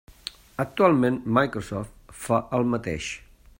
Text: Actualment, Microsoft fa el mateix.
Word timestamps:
Actualment, 0.63 1.19
Microsoft 1.37 2.17
fa 2.25 2.43
el 2.61 2.69
mateix. 2.75 3.15